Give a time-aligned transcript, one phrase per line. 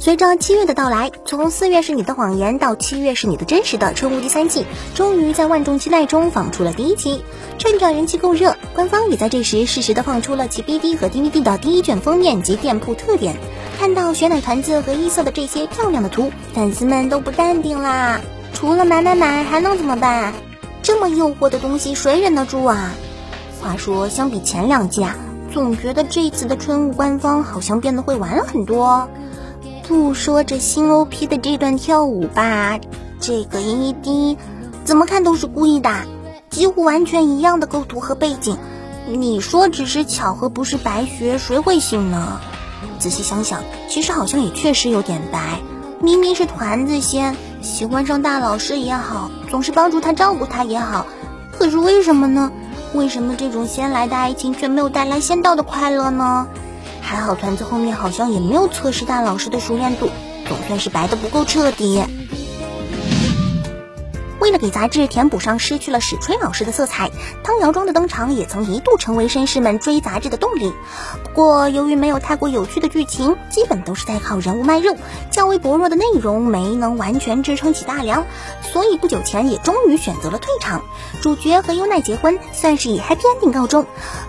[0.00, 4.64] 随着七月的到来，从四月是你的谎言到七月是你的真实的春雾第三季，
[4.94, 7.24] 终于在万众期待中放出了第一期。
[7.58, 13.34] 趁着人气够热，官方也在这时适时的放出了其 BD 和 DVD 的第一卷封面及店铺特点。
[13.76, 18.20] 看到雪奶团子和一色的这些漂亮的图，粉丝们都不淡定啦！
[18.54, 20.32] 除了买买买，还能怎么办？
[20.80, 22.92] 这么诱惑的东西，谁忍得住啊？
[23.60, 25.16] 话说，相比前两季啊，
[25.52, 29.10] 总觉得这次的春雾官方好像变得会玩了很多。
[29.88, 32.78] 不说这新 OP 的这段跳舞吧，
[33.20, 34.36] 这个 ED
[34.84, 35.90] 怎么看都是故意的，
[36.50, 38.58] 几乎完全一样的构图和背景。
[39.08, 42.38] 你说只是巧合，不是白学，谁会信呢？
[42.98, 45.58] 仔细想想，其实好像也确实有点白。
[46.02, 51.06] 明明是团子先喜欢上大老师也好，总是帮助他照顾他也好，
[51.50, 52.52] 可是为什么呢？
[52.92, 56.46] 为什么这种先来的爱情却没有带来先到的快乐呢？
[57.08, 60.10] 还好团子后面好像也没有测试大老师的熟练度，
[60.46, 62.04] 总算是白的不够彻底。
[64.48, 67.10] 为了给杂志填补上失去了史吹老师的色彩，
[67.44, 70.72] 汤瑶庄的登场也曾一度成为绅士们追杂志的动力。
[71.22, 74.96] 不过，由于没有太过有趣的剧情，基本都是在靠人物卖肉，
[75.30, 78.24] 较为薄弱的内容没能完全支撑起大梁，
[78.62, 80.80] 所以不久前也终于选择了退场。
[81.20, 83.84] 主角和优奈结婚，算是以 happy ending 告终。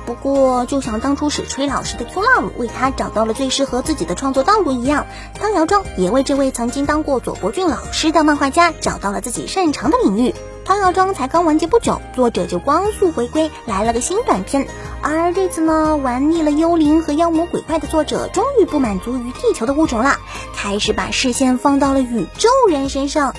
[0.06, 10.34] 不过，就像当初史吹老师的 Q Love 为他找到了最适合自己的创作道路一样，汤瑶庄也为这位曾经当过佐伯俊老师的漫画家找到了自己擅长的领域。
[10.66, 14.68] 汤瑶庄才刚完结不久，作者就光速回归，来了个新短片。
[15.02, 20.18] 而这次呢，玩腻了幽灵和妖魔鬼怪的作者，终于不满足于地球的物种了，
[20.56, 23.34] 开始把视线放到了宇宙人身上。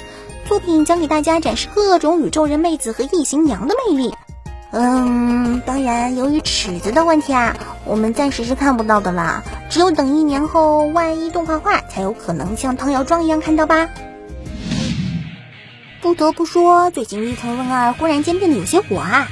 [0.49, 4.13] 作品将给大家展示各种宇宙人妹子和异形娘的魅力。
[4.73, 9.45] 嗯，当然，由于尺子的问题啊，我们暂时是看不到的啦。
[9.69, 13.89] 只有等一年后，万一动画化，才有可能像汤瑶庄一样看到吧。
[16.03, 19.29] 不得不说，最近伊藤润二忽然间变得有些火啊。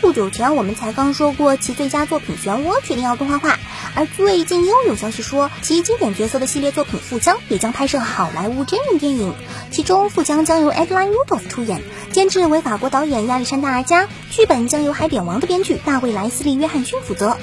[0.00, 3.58] 不久前我们才刚说过其最佳作品《漩涡》确定要动画化，
[3.94, 9.34] 而最近又有消息说其经典角色的系列作品《富江》也将拍摄好莱坞真人电影，
[9.70, 17.36] 其中《富江》将由 Edline Rudolph 出演，监制为法国导演亚历山大阿加，剧本将由《海扁王》的编剧大卫莱斯利约翰逊负责。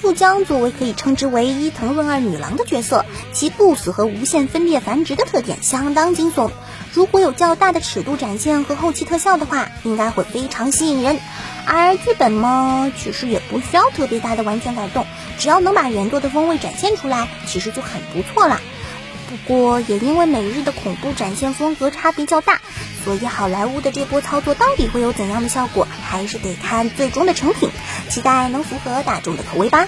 [0.00, 6.50] 富江作为可以称之为伊藤润二女郎的角色，其不死和无限分裂繁殖的特点相当惊悚。
[6.94, 11.18] 如果有较大的尺度展现和后期特效的话，应该会非常吸引人。
[11.66, 15.04] 而剧本嘛，其实也不需要特别大的完全改动，
[15.38, 18.58] 只要能把原作的风味展现出来，其实就很不错了。
[19.28, 22.60] 不过也因为每日的恐怖展现风格差别较大，
[23.04, 27.68] 所以好莱坞的这波操作到底会有怎样的效果，还是得看最终的成品。
[28.10, 29.86] 期待能符合大众的口味吧。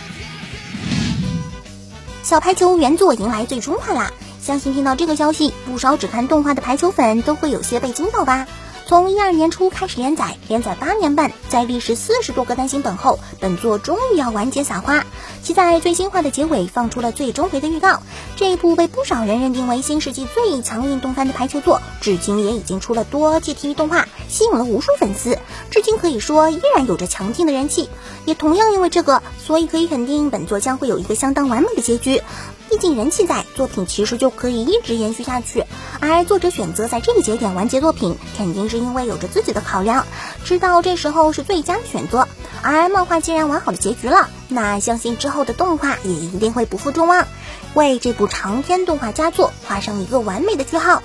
[2.23, 4.13] 小排球原作迎来最终话啦！
[4.41, 8.47] 相信听到这个消息，不少只看动画的排球粉都会有些被惊到吧。
[8.93, 15.07] 从一二年初开始连载，连载八年半，在历时四十多个单行本后，本作终于要完结撒花。
[15.43, 18.03] 其在最新话的结尾放出了最终回的预告。
[18.37, 25.39] 这一部被不少人认定为新世纪最强运动番的排球作，至今也已经出了多季 TV 动画，吸引了无数粉丝，
[25.71, 27.89] 至今可以说依然有着强劲的人气。
[28.27, 32.21] 也同样因为这个，所以可以肯定本作将会有一个相当完美的结局。
[32.69, 35.65] 毕竟人气在，作品其实就可以一直延续下去。
[36.01, 40.07] 而作者选择在这个节点完结作品，肯定是因为有着自己的考量，
[40.45, 42.29] 知道这时候是最佳选择。
[42.63, 47.27] 而漫画既然完好的结局了，那相信之后的动画也一定会不负众望，
[47.75, 51.03] 为这部长篇动画佳作画上一个完美的句号。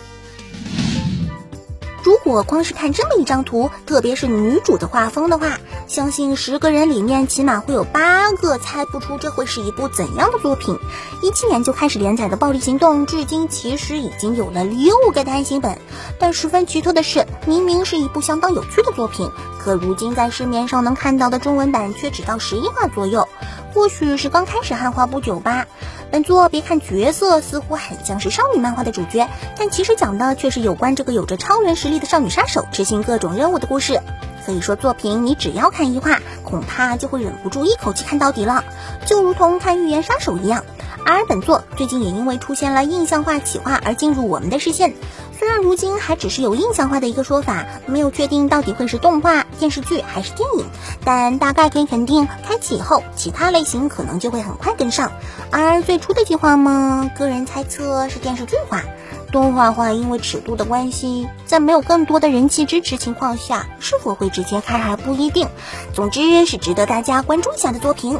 [2.07, 10.79] 如果光是看这么一张图，特别是女主的画风的话，相信十个人里面起码会有八个猜不出这会是一部怎样的作品。
[11.21, 15.77] 一七年就开始连载的《暴力行动》，至今其实已经有了六个单行本。
[16.17, 19.29] 但十分奇特的是，明明是一部相当有趣的作品，
[19.59, 23.27] 可如今在市面上能看到的中文版却只到十一话左右。
[23.73, 25.67] 或许是刚开始汉化不久吧。
[26.11, 29.27] 本作别看角色似乎很像是少女漫画的主角，
[29.57, 33.99] 但其实讲的却是有关这个有着超人实力的少女杀手执行各种任务的故事。
[34.45, 38.63] 可以说，作品你只要看一话，恐怕就会忍不住一口气看到底了，
[39.05, 40.63] 就如同看预言杀手一样。
[41.07, 44.93] 而本作最近也因为出现了印象化企划而进入我们的视线。
[45.39, 50.65] 虽然如今还只是有印象化的一个说法，没有确定到底会是动画、电视剧还是电影，
[51.05, 55.13] 但大概可以肯定，开启以后其他类型可能就会很快跟上。
[55.49, 58.83] 而最初的计划嘛，个人猜测是电视剧化，
[59.31, 65.47] 动画化因为尺度的关系，在没有更多的人气支持情况下，是否会直接开还不一定。
[65.93, 68.19] 总之是值得大家关注一下的作品。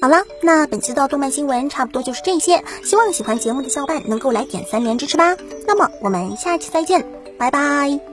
[0.00, 5.36] 好了，那本期的动漫新闻差不多就是这些，希望喜欢节目的小伙伴能够来点三连支持吧。
[5.66, 7.04] 那么我们下期再见，
[7.36, 8.09] 拜拜。